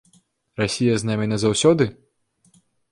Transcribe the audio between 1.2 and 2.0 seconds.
назаўсёды?